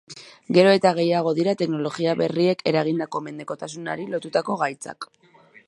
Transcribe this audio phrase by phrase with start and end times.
[0.55, 5.11] Gero eta gehiago dira teknologia berriek eragindako mendekotasunari lotutako gaitzak.